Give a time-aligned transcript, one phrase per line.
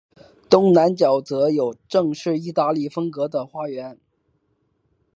[0.49, 3.99] 东南角则有正式意大利风格的花园。